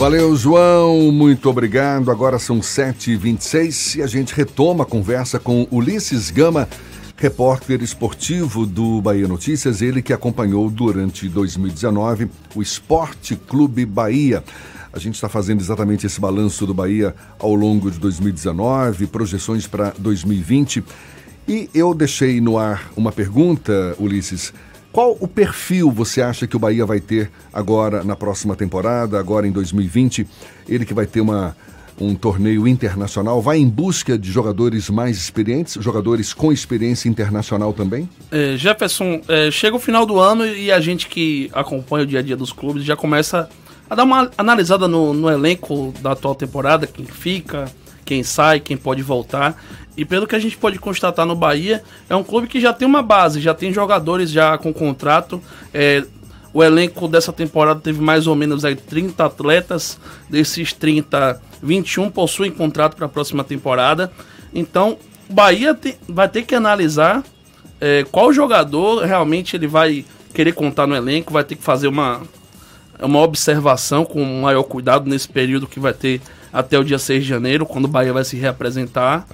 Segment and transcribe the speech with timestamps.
[0.00, 1.12] Valeu, João.
[1.12, 2.10] Muito obrigado.
[2.10, 6.66] Agora são 7h26 e a gente retoma a conversa com Ulisses Gama,
[7.18, 14.42] repórter esportivo do Bahia Notícias, ele que acompanhou durante 2019 o Esporte Clube Bahia.
[14.90, 19.92] A gente está fazendo exatamente esse balanço do Bahia ao longo de 2019, projeções para
[19.98, 20.82] 2020.
[21.46, 24.50] E eu deixei no ar uma pergunta, Ulisses.
[24.92, 29.46] Qual o perfil você acha que o Bahia vai ter agora na próxima temporada, agora
[29.46, 30.26] em 2020?
[30.68, 31.56] Ele que vai ter uma,
[32.00, 38.08] um torneio internacional, vai em busca de jogadores mais experientes, jogadores com experiência internacional também?
[38.32, 42.18] É, Jefferson, é, chega o final do ano e a gente que acompanha o dia
[42.18, 43.48] a dia dos clubes já começa
[43.88, 47.70] a dar uma analisada no, no elenco da atual temporada, quem fica,
[48.04, 49.60] quem sai, quem pode voltar.
[49.96, 52.86] E pelo que a gente pode constatar no Bahia, é um clube que já tem
[52.86, 55.42] uma base, já tem jogadores já com contrato.
[55.74, 56.04] É,
[56.52, 59.98] o elenco dessa temporada teve mais ou menos aí 30 atletas.
[60.28, 64.10] Desses 30, 21 possuem contrato para a próxima temporada.
[64.54, 64.96] Então,
[65.28, 67.22] o Bahia tem, vai ter que analisar
[67.80, 72.20] é, qual jogador realmente ele vai querer contar no elenco, vai ter que fazer uma,
[73.00, 76.20] uma observação com maior cuidado nesse período que vai ter
[76.52, 79.26] até o dia 6 de janeiro, quando o Bahia vai se reapresentar.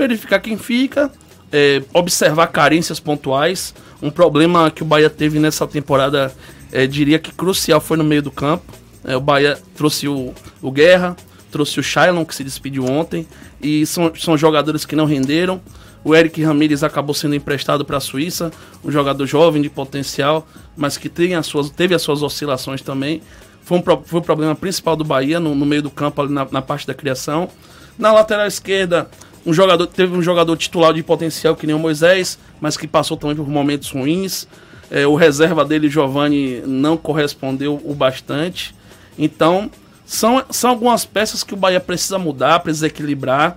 [0.00, 1.12] Verificar quem fica,
[1.52, 3.74] é, observar carências pontuais.
[4.00, 6.32] Um problema que o Bahia teve nessa temporada,
[6.72, 8.72] é, diria que crucial, foi no meio do campo.
[9.04, 11.14] É, o Bahia trouxe o, o Guerra,
[11.50, 13.26] trouxe o Shailon, que se despediu ontem,
[13.60, 15.60] e são, são jogadores que não renderam.
[16.02, 18.50] O Eric Ramírez acabou sendo emprestado para a Suíça,
[18.82, 23.20] um jogador jovem de potencial, mas que tem as suas, teve as suas oscilações também.
[23.62, 26.46] Foi, um, foi o problema principal do Bahia no, no meio do campo, ali na,
[26.50, 27.50] na, parte da criação.
[27.98, 29.10] Na lateral esquerda,
[29.44, 33.16] um jogador, teve um jogador titular de potencial que nem o Moisés, mas que passou
[33.16, 34.46] também por momentos ruins.
[34.90, 38.74] É, o reserva dele, Giovanni, não correspondeu o bastante.
[39.18, 39.70] Então,
[40.04, 43.56] são, são algumas peças que o Bahia precisa mudar, precisa equilibrar.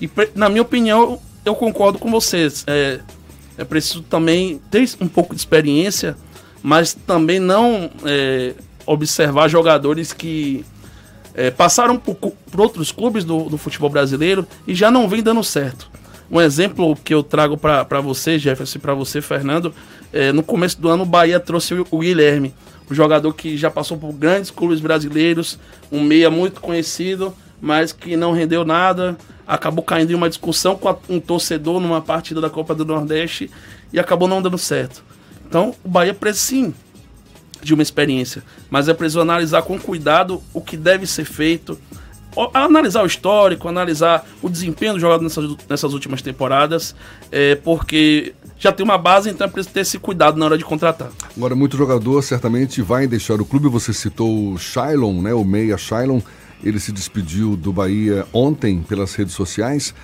[0.00, 2.64] E, na minha opinião, eu concordo com vocês.
[2.66, 3.00] É,
[3.56, 6.16] é preciso também ter um pouco de experiência,
[6.62, 8.54] mas também não é,
[8.86, 10.64] observar jogadores que
[11.34, 15.42] é, passaram por, por, outros clubes do, do, futebol brasileiro e já não vem dando
[15.42, 15.90] certo.
[16.30, 19.74] Um exemplo que eu trago para você, Jefferson, para você, Fernando,
[20.12, 22.54] é, no começo do ano o Bahia trouxe o, o Guilherme,
[22.90, 25.58] um jogador que já passou por grandes clubes brasileiros,
[25.90, 30.96] um meia muito conhecido, mas que não rendeu nada, acabou caindo em uma discussão com
[31.08, 33.50] um torcedor numa partida da Copa do Nordeste
[33.92, 35.04] e acabou não dando certo.
[35.46, 36.74] Então, o Bahia precisa sim
[37.64, 41.78] de uma experiência, mas é preciso analisar com cuidado o que deve ser feito,
[42.52, 46.94] analisar o histórico, analisar o desempenho do jogador nessas, nessas últimas temporadas,
[47.30, 50.64] é, porque já tem uma base, então é preciso ter esse cuidado na hora de
[50.64, 51.10] contratar.
[51.36, 53.68] Agora, muito jogador certamente vai deixar o clube.
[53.68, 56.20] Você citou o né, o meia Shailon.
[56.62, 59.94] Ele se despediu do Bahia ontem pelas redes sociais,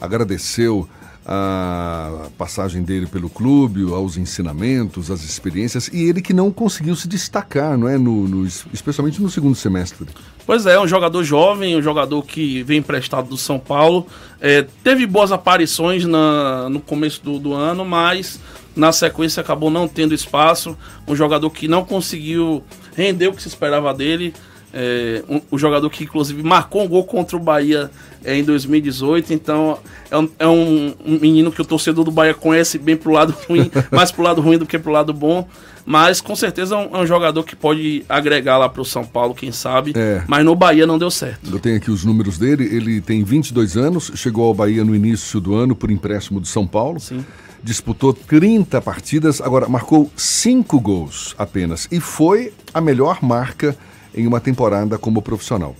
[0.00, 0.88] agradeceu
[1.28, 7.08] a passagem dele pelo clube, aos ensinamentos, às experiências, e ele que não conseguiu se
[7.08, 7.98] destacar, não é?
[7.98, 10.06] No, no, especialmente no segundo semestre.
[10.46, 14.06] Pois é, um jogador jovem, um jogador que vem emprestado do São Paulo.
[14.40, 18.38] É, teve boas aparições na, no começo do, do ano, mas
[18.76, 20.78] na sequência acabou não tendo espaço.
[21.08, 22.62] Um jogador que não conseguiu
[22.94, 24.32] render o que se esperava dele.
[24.72, 27.90] É, um, o jogador que inclusive marcou um gol contra o Bahia
[28.24, 29.78] é, em 2018, então
[30.10, 33.34] é, um, é um, um, menino que o torcedor do Bahia conhece bem pro lado
[33.48, 35.48] ruim, mais pro lado ruim do que pro lado bom,
[35.86, 39.52] mas com certeza é um, é jogador que pode agregar lá pro São Paulo, quem
[39.52, 40.22] sabe, é.
[40.26, 41.48] mas no Bahia não deu certo.
[41.50, 45.40] Eu tenho aqui os números dele, ele tem 22 anos, chegou ao Bahia no início
[45.40, 47.00] do ano por empréstimo do São Paulo.
[47.00, 47.24] Sim
[47.66, 53.76] disputou 30 partidas, agora marcou 5 gols apenas e foi a melhor marca
[54.16, 55.74] em uma temporada como profissional.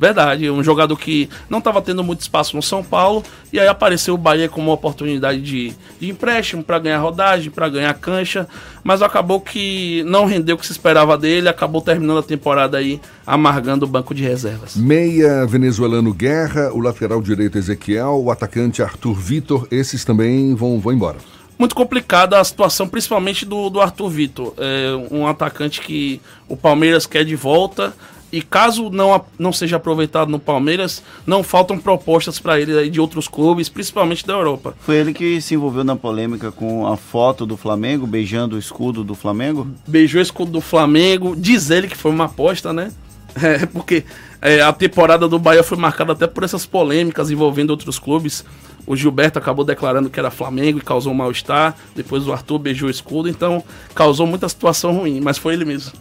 [0.00, 4.14] Verdade, um jogador que não estava tendo muito espaço no São Paulo e aí apareceu
[4.14, 8.48] o Bahia como uma oportunidade de, de empréstimo para ganhar rodagem, para ganhar cancha,
[8.82, 12.98] mas acabou que não rendeu o que se esperava dele, acabou terminando a temporada aí
[13.26, 14.74] amargando o banco de reservas.
[14.74, 20.94] Meia venezuelano Guerra, o lateral direito Ezequiel, o atacante Arthur Vitor, esses também vão, vão
[20.94, 21.18] embora
[21.60, 24.54] muito complicada a situação, principalmente do, do Arthur Vitor.
[24.56, 26.18] É um atacante que
[26.48, 27.94] o Palmeiras quer de volta.
[28.32, 33.26] E caso não, não seja aproveitado no Palmeiras, não faltam propostas para ele de outros
[33.26, 34.72] clubes, principalmente da Europa.
[34.80, 39.02] Foi ele que se envolveu na polêmica com a foto do Flamengo, beijando o escudo
[39.02, 39.66] do Flamengo?
[39.86, 42.90] Beijou o escudo do Flamengo, diz ele que foi uma aposta, né?
[43.40, 44.04] É, porque
[44.42, 48.44] é, a temporada do Bahia foi marcada até por essas polêmicas envolvendo outros clubes.
[48.90, 51.76] O Gilberto acabou declarando que era Flamengo e causou um mal-estar.
[51.94, 53.62] Depois o Arthur beijou o escudo, então
[53.94, 55.92] causou muita situação ruim, mas foi ele mesmo.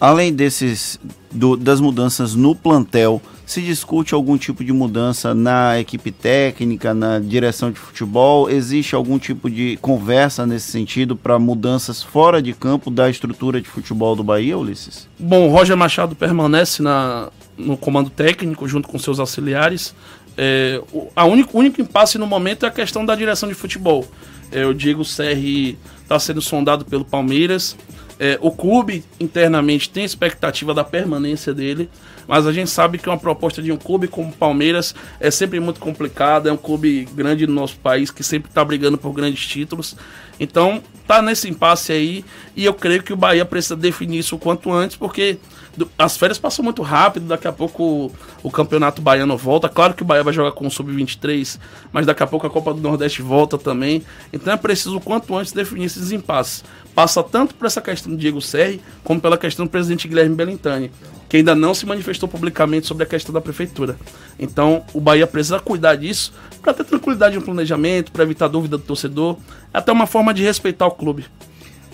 [0.00, 0.98] Além desses
[1.30, 7.20] do, das mudanças no plantel, se discute algum tipo de mudança na equipe técnica, na
[7.20, 8.50] direção de futebol?
[8.50, 13.68] Existe algum tipo de conversa nesse sentido para mudanças fora de campo da estrutura de
[13.68, 15.08] futebol do Bahia, Ulisses?
[15.20, 19.94] Bom, o Roger Machado permanece na, no comando técnico junto com seus auxiliares.
[20.36, 24.06] É, o a único, único impasse no momento é a questão da direção de futebol.
[24.50, 27.76] É, o Diego Serri está sendo sondado pelo Palmeiras.
[28.18, 31.88] É, o clube internamente tem expectativa da permanência dele,
[32.28, 35.58] mas a gente sabe que uma proposta de um clube como o Palmeiras é sempre
[35.58, 36.48] muito complicada.
[36.48, 39.96] É um clube grande no nosso país que sempre está brigando por grandes títulos.
[40.38, 42.24] Então, tá nesse impasse aí
[42.54, 45.38] e eu creio que o Bahia precisa definir isso o quanto antes, porque
[45.98, 49.68] as férias passam muito rápido, daqui a pouco o, campeonato baiano volta.
[49.68, 51.58] Claro que o Bahia vai jogar com o Sub-23,
[51.92, 54.04] mas daqui a pouco a Copa do Nordeste volta também.
[54.32, 56.64] Então é preciso quanto antes definir esses impasses.
[56.94, 60.90] Passa tanto por essa questão do Diego Serri, como pela questão do presidente Guilherme Belintani,
[61.28, 63.96] que ainda não se manifestou publicamente sobre a questão da prefeitura.
[64.38, 68.84] Então o Bahia precisa cuidar disso para ter tranquilidade no planejamento, para evitar dúvida do
[68.84, 69.36] torcedor,
[69.72, 71.24] é até uma forma de respeitar o clube.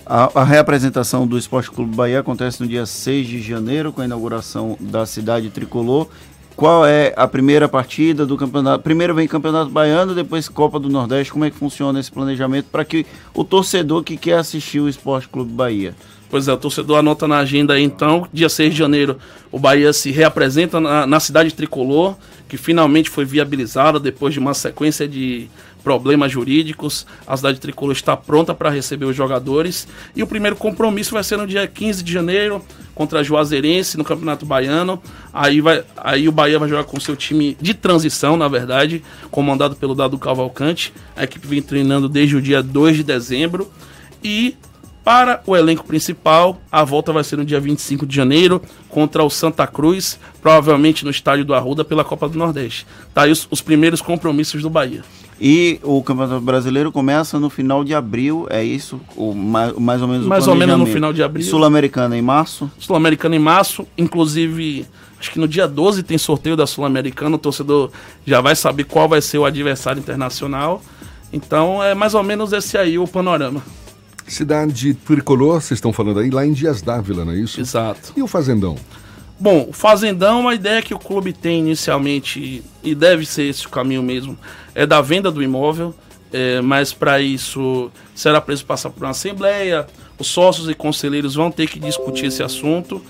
[0.09, 4.05] A, a, reapresentação do Esporte Clube Bahia acontece no dia 6 de janeiro, com a
[4.05, 6.07] inauguração da cidade tricolor.
[6.55, 8.83] Qual é a primeira partida do campeonato?
[8.83, 11.31] Primeiro vem Campeonato Baiano, depois Copa do Nordeste.
[11.31, 15.29] Como é que funciona esse planejamento para que o torcedor que quer assistir o Esporte
[15.29, 15.93] Clube Bahia
[16.29, 19.17] Pois é, o torcedor anota na agenda aí então, dia 6 de janeiro,
[19.51, 22.15] o Bahia se reapresenta na, na, cidade tricolor,
[22.47, 25.49] que finalmente foi viabilizada depois de uma sequência de
[25.83, 27.05] problemas jurídicos.
[27.25, 29.87] A cidade tricolor está pronta para receber os jogadores.
[30.15, 34.03] E o primeiro compromisso vai ser no dia 15 de janeiro contra a Juazeirense no
[34.03, 35.01] Campeonato Baiano.
[35.33, 39.75] Aí, vai, aí o Bahia vai jogar com seu time de transição, na verdade, comandado
[39.75, 40.93] pelo Dado Cavalcante.
[41.15, 43.71] A equipe vem treinando desde o dia 2 de dezembro.
[44.23, 44.57] E
[45.03, 49.29] para o elenco principal, a volta vai ser no dia 25 de janeiro contra o
[49.29, 52.85] Santa Cruz, provavelmente no estádio do Arruda pela Copa do Nordeste.
[53.13, 55.03] Tá aí os, os primeiros compromissos do Bahia.
[55.41, 58.99] E o Campeonato Brasileiro começa no final de abril, é isso?
[59.15, 61.45] O, mais, mais ou menos Mais ou menos no final de abril.
[61.45, 62.69] Sul-Americana em março?
[62.77, 64.85] Sul-Americana em março, inclusive
[65.17, 67.89] acho que no dia 12 tem sorteio da Sul-Americana, o torcedor
[68.25, 70.81] já vai saber qual vai ser o adversário internacional.
[71.31, 73.61] Então é mais ou menos esse aí o panorama.
[74.27, 77.59] Cidade tricolor, vocês estão falando aí, lá em Dias Dávila, não é isso?
[77.59, 78.13] Exato.
[78.15, 78.75] E o Fazendão?
[79.39, 83.69] Bom, o Fazendão, a ideia que o clube tem inicialmente, e deve ser esse o
[83.69, 84.37] caminho mesmo,
[84.75, 85.95] é da venda do imóvel,
[86.31, 89.87] é, mas para isso será preciso passar por uma assembleia,
[90.19, 93.01] os sócios e conselheiros vão ter que discutir esse assunto.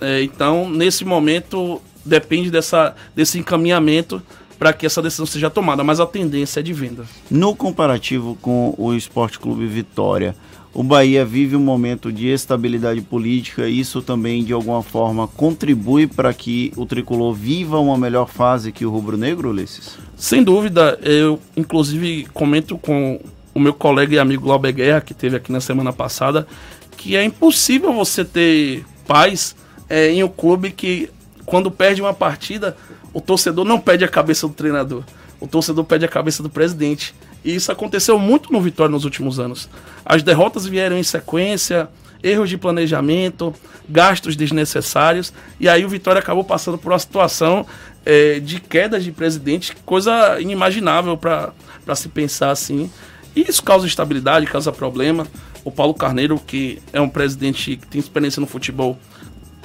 [0.00, 4.20] É, então, nesse momento, depende dessa, desse encaminhamento
[4.58, 7.04] para que essa decisão seja tomada, mas a tendência é de venda.
[7.30, 10.34] No comparativo com o Esporte Clube Vitória,
[10.72, 16.34] o Bahia vive um momento de estabilidade política, isso também de alguma forma contribui para
[16.34, 19.96] que o tricolor viva uma melhor fase que o rubro-negro, Ulisses?
[20.16, 23.18] Sem dúvida, eu inclusive comento com
[23.54, 26.46] o meu colega e amigo Glauber Guerra, que teve aqui na semana passada,
[26.94, 29.56] que é impossível você ter paz
[29.88, 31.08] é, em um clube que,
[31.46, 32.76] quando perde uma partida,
[33.16, 35.02] o torcedor não pede a cabeça do treinador,
[35.40, 37.14] o torcedor pede a cabeça do presidente.
[37.42, 39.70] E isso aconteceu muito no Vitória nos últimos anos.
[40.04, 41.88] As derrotas vieram em sequência,
[42.22, 43.54] erros de planejamento,
[43.88, 47.64] gastos desnecessários, e aí o Vitória acabou passando por uma situação
[48.04, 51.54] é, de quedas de presidente, coisa inimaginável para
[51.94, 52.90] se pensar assim.
[53.34, 55.26] E isso causa instabilidade, causa problema.
[55.64, 58.98] O Paulo Carneiro, que é um presidente que tem experiência no futebol,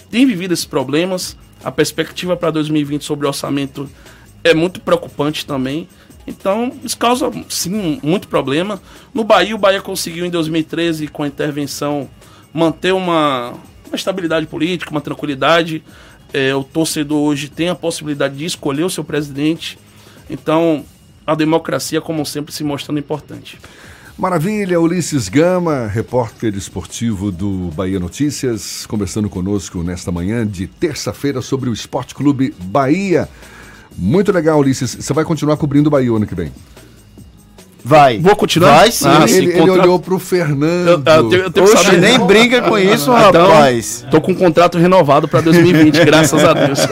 [0.10, 1.36] tem vivido esses problemas.
[1.63, 3.89] A perspectiva para 2020 sobre o orçamento
[4.44, 5.88] é muito preocupante também.
[6.25, 8.82] Então, isso causa, sim, muito problema.
[9.13, 12.10] No Bahia, o Bahia conseguiu em 2013, com a intervenção,
[12.53, 13.53] manter uma,
[13.88, 15.84] uma estabilidade política, uma tranquilidade.
[16.34, 19.77] É, o torcedor hoje tem a possibilidade de escolher o seu presidente.
[20.30, 20.86] Então,
[21.25, 23.60] a democracia, como sempre, se mostrando importante.
[24.22, 31.72] Maravilha, Ulisses Gama, repórter esportivo do Bahia Notícias, conversando conosco nesta manhã de terça-feira sobre
[31.72, 33.28] o Esporte Clube Bahia.
[33.98, 34.94] Muito legal, Ulisses.
[34.94, 36.51] Você vai continuar cobrindo o Bahia ano que vem?
[37.84, 38.20] Vai.
[38.20, 38.78] Vou continuar?
[38.78, 39.08] Vai sim.
[39.08, 40.88] Ah, ele, ele olhou pro Fernando.
[40.88, 41.98] Eu, eu, tenho, eu tenho Oxe, saber.
[42.00, 44.06] nem brinca com isso, então, rapaz.
[44.10, 46.80] Tô com um contrato renovado para 2020, graças a Deus.
[46.80, 46.88] Tá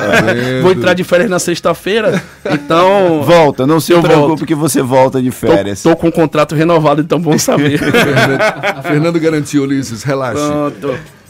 [0.62, 3.22] Vou entrar de férias na sexta-feira, então...
[3.24, 4.46] Volta, não se preocupe volto.
[4.46, 5.82] que você volta de férias.
[5.84, 7.78] Tô, tô com um contrato renovado, então bom saber.
[7.80, 10.42] Fernando, Fernando garantiu, Ulisses, relaxe.
[10.42, 11.19] Pronto.